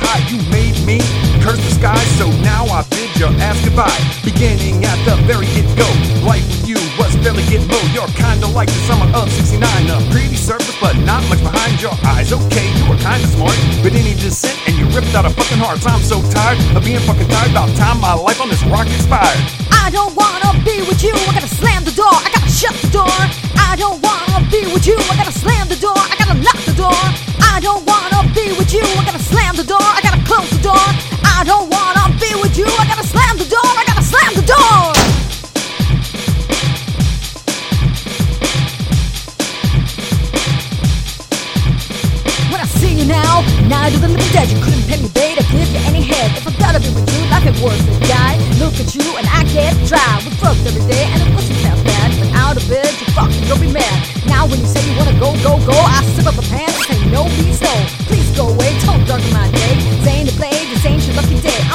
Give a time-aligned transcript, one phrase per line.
[0.00, 0.22] get high.
[0.28, 0.98] You made me
[1.42, 4.00] curse the sky, so now I bid your ass goodbye.
[4.24, 5.88] Beginning at the very get go,
[6.24, 7.82] life with you was fairly getting low.
[7.92, 11.94] You're kinda like the summer of '69, a pretty surface, but not much behind your
[12.04, 12.32] eyes.
[12.32, 15.86] Okay, you were kinda smart, but any dissent and you ripped out a fucking hearts.
[15.86, 17.50] I'm so tired of being fucking tired.
[17.50, 19.40] About time my life on this rock expired.
[19.70, 21.14] I don't wanna be with you.
[21.28, 22.12] I gotta slam the door.
[22.12, 23.18] I gotta shut the door.
[23.56, 24.79] I don't wanna be with
[31.40, 32.66] I don't wanna be with you.
[32.66, 33.64] I gotta slam the door.
[33.64, 34.92] I gotta slam the door.
[42.52, 43.40] When I see you now,
[44.12, 45.08] the dead, you couldn't pay me
[45.72, 46.30] you any head.
[46.36, 47.20] If I gotta be with you.
[48.60, 50.20] Look at you and I get dry.
[50.20, 51.30] We fucked every day and it
[52.50, 52.92] out of bed,
[53.48, 53.96] don't be mad.
[54.26, 56.98] Now when you say you wanna go, go, go, I slip up the pants and
[56.98, 57.72] say no, please no.
[58.10, 59.80] Please go away, don't darken my day.
[60.04, 60.49] Saying to play,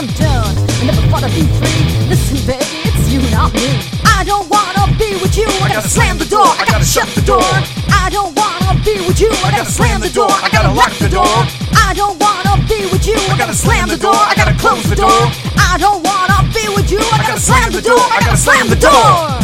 [0.06, 0.54] Done.
[0.54, 1.82] I never thought I'd be free.
[2.06, 3.82] Listen, baby, it's you, not me.
[4.06, 5.50] I don't wanna be with you.
[5.66, 6.46] I gotta slam the door.
[6.46, 7.42] I gotta shut the door.
[7.90, 9.32] I don't wanna be with you.
[9.42, 10.30] I gotta slam the door.
[10.30, 11.36] I gotta lock the door.
[11.74, 13.18] I don't wanna be with you.
[13.34, 14.14] I gotta slam the door.
[14.14, 15.22] I gotta close the door.
[15.58, 17.02] I don't wanna be with you.
[17.02, 18.00] I gotta slam the door.
[18.00, 19.35] I gotta slam the door.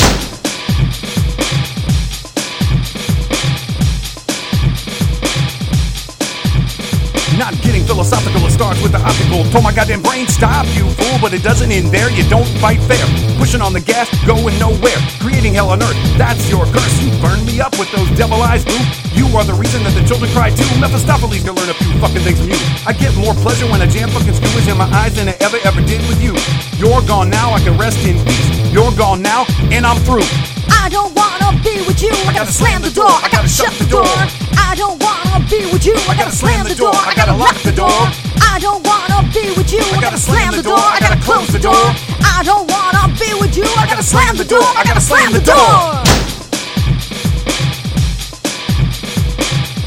[8.01, 9.45] Philosophical, it starts with the optical.
[9.53, 12.09] Told my goddamn brain, stop, you fool, but it doesn't end there.
[12.09, 13.05] You don't fight fair.
[13.37, 14.97] Pushing on the gas, going nowhere.
[15.21, 16.95] Creating hell on earth, that's your curse.
[16.97, 18.81] You burned me up with those devil eyes, boo.
[19.13, 20.65] You are the reason that the children cry too.
[20.81, 22.57] Mephistopheles can learn a few fucking things from you.
[22.89, 25.61] I get more pleasure when I jam fucking skewers in my eyes than I ever,
[25.61, 26.33] ever did with you.
[26.81, 28.49] You're gone now, I can rest in peace.
[28.73, 30.25] You're gone now, and I'm through.
[30.73, 32.13] I don't wanna be with you.
[32.25, 33.13] I gotta slam the door.
[33.13, 34.09] I gotta shut the door.
[34.57, 35.95] I don't wanna be with you.
[36.07, 36.95] I gotta slam the door.
[36.95, 37.99] I gotta lock the door.
[38.39, 39.83] I don't wanna be with you.
[39.91, 40.79] I gotta slam the door.
[40.79, 41.83] I gotta close the door.
[42.23, 43.67] I don't wanna be with you.
[43.75, 44.63] I gotta slam the door.
[44.63, 45.75] I gotta slam the door.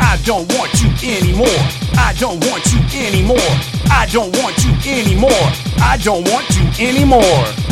[0.05, 1.61] I don't want you anymore.
[1.97, 3.51] I don't want you anymore.
[3.89, 5.45] I don't want you anymore.
[5.81, 7.64] I don't want you anymore.